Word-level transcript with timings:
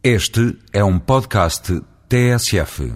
Este 0.00 0.56
é 0.72 0.84
um 0.84 0.96
podcast 0.96 1.82
TSF. 2.08 2.94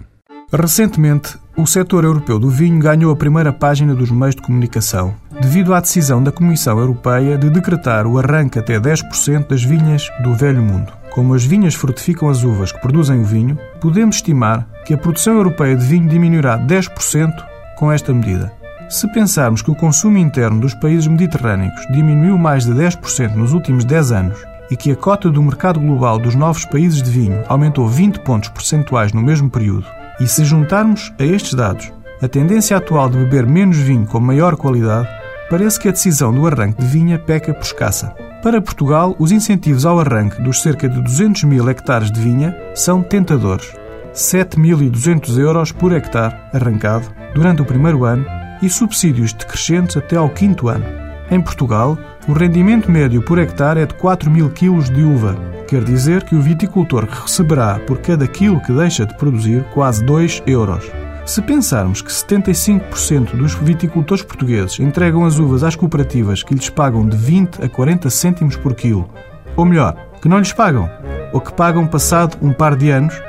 Recentemente, 0.53 1.37
o 1.57 1.67
setor 1.67 2.05
europeu 2.05 2.39
do 2.39 2.49
vinho 2.49 2.79
ganhou 2.79 3.11
a 3.11 3.15
primeira 3.15 3.51
página 3.51 3.93
dos 3.93 4.09
meios 4.09 4.33
de 4.33 4.41
comunicação, 4.41 5.13
devido 5.41 5.73
à 5.73 5.81
decisão 5.81 6.23
da 6.23 6.31
Comissão 6.31 6.79
Europeia 6.79 7.37
de 7.37 7.49
decretar 7.49 8.07
o 8.07 8.17
arranque 8.17 8.57
até 8.57 8.79
10% 8.79 9.49
das 9.49 9.61
vinhas 9.61 10.09
do 10.23 10.33
Velho 10.33 10.61
Mundo. 10.61 10.93
Como 11.11 11.33
as 11.33 11.43
vinhas 11.43 11.75
frutificam 11.75 12.29
as 12.29 12.41
uvas 12.41 12.71
que 12.71 12.79
produzem 12.79 13.19
o 13.19 13.25
vinho, 13.25 13.59
podemos 13.81 14.15
estimar 14.15 14.65
que 14.85 14.93
a 14.93 14.97
produção 14.97 15.33
europeia 15.33 15.75
de 15.75 15.85
vinho 15.85 16.07
diminuirá 16.07 16.57
10% 16.57 17.33
com 17.77 17.91
esta 17.91 18.13
medida. 18.13 18.53
Se 18.87 19.11
pensarmos 19.11 19.61
que 19.61 19.71
o 19.71 19.75
consumo 19.75 20.17
interno 20.17 20.61
dos 20.61 20.73
países 20.73 21.07
mediterrâneos 21.07 21.85
diminuiu 21.91 22.37
mais 22.37 22.63
de 22.63 22.71
10% 22.71 23.35
nos 23.35 23.51
últimos 23.51 23.83
10 23.83 24.11
anos 24.13 24.52
e 24.69 24.77
que 24.77 24.91
a 24.91 24.95
cota 24.95 25.29
do 25.29 25.41
mercado 25.41 25.79
global 25.79 26.17
dos 26.17 26.35
novos 26.35 26.65
países 26.65 27.01
de 27.01 27.09
vinho 27.09 27.43
aumentou 27.47 27.87
20 27.87 28.19
pontos 28.21 28.49
percentuais 28.49 29.13
no 29.13 29.21
mesmo 29.21 29.49
período, 29.49 29.85
e 30.19 30.27
se 30.27 30.45
juntarmos 30.45 31.13
a 31.19 31.23
estes 31.23 31.53
dados 31.53 31.91
a 32.21 32.27
tendência 32.27 32.77
atual 32.77 33.09
de 33.09 33.17
beber 33.17 33.45
menos 33.45 33.77
vinho 33.77 34.05
com 34.05 34.19
maior 34.19 34.55
qualidade, 34.55 35.09
parece 35.49 35.77
que 35.77 35.89
a 35.89 35.91
decisão 35.91 36.33
do 36.33 36.47
arranque 36.47 36.81
de 36.81 36.87
vinha 36.87 37.19
peca 37.19 37.53
por 37.53 37.63
escassa. 37.63 38.15
Para 38.41 38.61
Portugal, 38.61 39.15
os 39.19 39.31
incentivos 39.31 39.85
ao 39.85 39.99
arranque 39.99 40.41
dos 40.41 40.61
cerca 40.61 40.87
de 40.87 41.01
200 41.01 41.43
mil 41.43 41.69
hectares 41.69 42.11
de 42.11 42.19
vinha 42.19 42.55
são 42.73 43.01
tentadores. 43.01 43.73
7.200 44.13 45.37
euros 45.37 45.71
por 45.71 45.91
hectare 45.91 46.35
arrancado 46.53 47.07
durante 47.33 47.61
o 47.61 47.65
primeiro 47.65 48.05
ano 48.05 48.25
e 48.61 48.69
subsídios 48.69 49.33
decrescentes 49.33 49.97
até 49.97 50.15
ao 50.15 50.29
quinto 50.29 50.69
ano. 50.69 50.85
Em 51.29 51.41
Portugal, 51.41 51.97
o 52.27 52.31
rendimento 52.31 52.89
médio 52.89 53.21
por 53.21 53.37
hectare 53.37 53.81
é 53.81 53.85
de 53.85 53.93
4 53.95 54.31
mil 54.31 54.49
quilos 54.49 54.89
de 54.89 55.03
uva. 55.03 55.35
Quer 55.67 55.83
dizer 55.83 56.23
que 56.23 56.35
o 56.35 56.41
viticultor 56.41 57.05
receberá 57.05 57.79
por 57.79 57.97
cada 57.99 58.25
quilo 58.27 58.61
que 58.61 58.71
deixa 58.71 59.05
de 59.05 59.17
produzir 59.17 59.63
quase 59.73 60.03
2 60.05 60.43
euros. 60.47 60.89
Se 61.25 61.41
pensarmos 61.41 62.01
que 62.01 62.11
75% 62.11 63.35
dos 63.35 63.53
viticultores 63.55 64.23
portugueses 64.23 64.79
entregam 64.79 65.25
as 65.25 65.37
uvas 65.37 65.63
às 65.63 65.75
cooperativas 65.75 66.43
que 66.43 66.53
lhes 66.53 66.69
pagam 66.69 67.07
de 67.07 67.15
20 67.17 67.63
a 67.63 67.69
40 67.69 68.09
cêntimos 68.09 68.55
por 68.55 68.73
quilo, 68.73 69.09
ou 69.55 69.65
melhor, 69.65 69.95
que 70.21 70.27
não 70.27 70.39
lhes 70.39 70.53
pagam, 70.53 70.89
ou 71.31 71.39
que 71.39 71.53
pagam 71.53 71.87
passado 71.87 72.37
um 72.41 72.51
par 72.51 72.75
de 72.75 72.89
anos, 72.89 73.21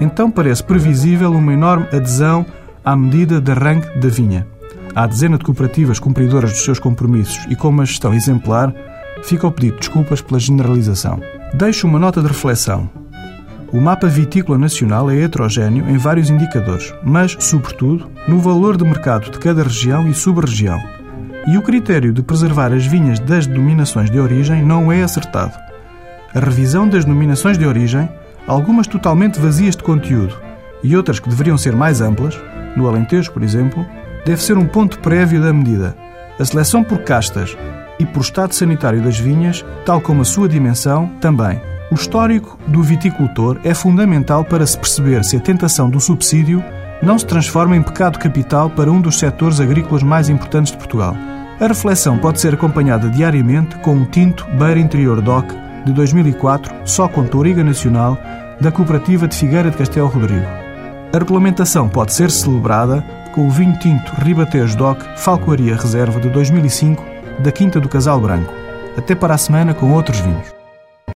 então 0.00 0.30
parece 0.30 0.62
previsível 0.62 1.32
uma 1.32 1.52
enorme 1.52 1.86
adesão 1.92 2.44
à 2.84 2.94
medida 2.94 3.40
de 3.40 3.50
arranque 3.50 3.98
da 3.98 4.08
vinha 4.08 4.46
à 4.94 5.06
dezena 5.06 5.38
de 5.38 5.44
cooperativas 5.44 5.98
cumpridoras 5.98 6.52
dos 6.52 6.64
seus 6.64 6.78
compromissos 6.78 7.46
e 7.48 7.56
com 7.56 7.68
uma 7.68 7.84
gestão 7.84 8.12
exemplar, 8.14 8.74
fica 9.22 9.46
o 9.46 9.52
pedido 9.52 9.74
de 9.74 9.80
desculpas 9.80 10.20
pela 10.20 10.38
generalização. 10.38 11.20
Deixo 11.54 11.86
uma 11.86 11.98
nota 11.98 12.20
de 12.20 12.28
reflexão. 12.28 12.88
O 13.72 13.80
mapa 13.80 14.08
vitícola 14.08 14.58
nacional 14.58 15.10
é 15.10 15.16
heterogéneo 15.16 15.88
em 15.88 15.96
vários 15.96 16.28
indicadores, 16.28 16.92
mas, 17.04 17.36
sobretudo, 17.38 18.10
no 18.26 18.40
valor 18.40 18.76
de 18.76 18.84
mercado 18.84 19.30
de 19.30 19.38
cada 19.38 19.62
região 19.62 20.08
e 20.08 20.14
sub-região. 20.14 20.80
E 21.46 21.56
o 21.56 21.62
critério 21.62 22.12
de 22.12 22.22
preservar 22.22 22.72
as 22.72 22.84
vinhas 22.84 23.20
das 23.20 23.46
denominações 23.46 24.10
de 24.10 24.18
origem 24.18 24.62
não 24.62 24.90
é 24.90 25.02
acertado. 25.02 25.56
A 26.34 26.40
revisão 26.40 26.88
das 26.88 27.04
denominações 27.04 27.56
de 27.56 27.64
origem, 27.64 28.08
algumas 28.46 28.86
totalmente 28.86 29.38
vazias 29.38 29.76
de 29.76 29.82
conteúdo 29.82 30.36
e 30.82 30.96
outras 30.96 31.20
que 31.20 31.28
deveriam 31.28 31.56
ser 31.56 31.74
mais 31.74 32.00
amplas, 32.00 32.36
no 32.76 32.88
Alentejo, 32.88 33.32
por 33.32 33.42
exemplo, 33.42 33.86
deve 34.24 34.42
ser 34.42 34.56
um 34.56 34.66
ponto 34.66 34.98
prévio 34.98 35.40
da 35.40 35.52
medida. 35.52 35.96
A 36.38 36.44
seleção 36.44 36.82
por 36.82 36.98
castas 37.00 37.56
e 37.98 38.06
por 38.06 38.20
estado 38.20 38.54
sanitário 38.54 39.02
das 39.02 39.18
vinhas, 39.18 39.64
tal 39.84 40.00
como 40.00 40.22
a 40.22 40.24
sua 40.24 40.48
dimensão, 40.48 41.08
também. 41.20 41.60
O 41.90 41.94
histórico 41.94 42.58
do 42.68 42.82
viticultor 42.82 43.58
é 43.64 43.74
fundamental 43.74 44.44
para 44.44 44.64
se 44.64 44.78
perceber 44.78 45.24
se 45.24 45.36
a 45.36 45.40
tentação 45.40 45.90
do 45.90 46.00
subsídio 46.00 46.62
não 47.02 47.18
se 47.18 47.26
transforma 47.26 47.76
em 47.76 47.82
pecado 47.82 48.18
capital 48.18 48.70
para 48.70 48.90
um 48.90 49.00
dos 49.00 49.18
setores 49.18 49.60
agrícolas 49.60 50.02
mais 50.02 50.28
importantes 50.28 50.72
de 50.72 50.78
Portugal. 50.78 51.16
A 51.60 51.66
reflexão 51.66 52.16
pode 52.16 52.40
ser 52.40 52.54
acompanhada 52.54 53.08
diariamente 53.08 53.76
com 53.78 53.92
um 53.92 54.04
tinto 54.04 54.46
Beira 54.58 54.78
Interior 54.78 55.20
DOC 55.20 55.52
de 55.84 55.92
2004, 55.92 56.72
só 56.84 57.08
com 57.08 57.24
Touriga 57.24 57.64
Nacional, 57.64 58.16
da 58.60 58.70
Cooperativa 58.70 59.26
de 59.26 59.36
Figueira 59.36 59.70
de 59.70 59.76
Castelo 59.76 60.08
Rodrigo. 60.08 60.46
A 61.12 61.18
regulamentação 61.18 61.88
pode 61.88 62.12
ser 62.12 62.30
celebrada 62.30 63.04
com 63.30 63.46
o 63.46 63.50
vinho 63.50 63.78
tinto 63.78 64.12
Ribatejo 64.20 64.76
DOC 64.76 65.02
Falcoaria 65.16 65.76
Reserva 65.76 66.20
de 66.20 66.28
2005 66.28 67.04
da 67.40 67.50
Quinta 67.50 67.80
do 67.80 67.88
Casal 67.88 68.20
Branco. 68.20 68.52
Até 68.96 69.14
para 69.14 69.34
a 69.34 69.38
semana 69.38 69.72
com 69.72 69.92
outros 69.92 70.20
vinhos. 70.20 70.59